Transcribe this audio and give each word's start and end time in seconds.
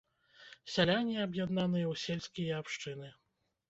Сяляне 0.75 1.15
аб'яднаныя 1.27 1.87
ў 1.93 2.05
сельскія 2.09 2.53
абшчыны. 2.65 3.17